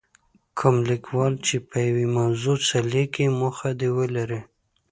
کوم 0.57 0.75
لیکوال 0.89 1.33
چې 1.45 1.55
په 1.67 1.77
یوې 1.87 2.05
موضوع 2.17 2.57
څه 2.67 2.77
لیکي 2.91 3.25
موخه 3.39 3.69
دې 3.79 3.89
ولري. 3.97 4.41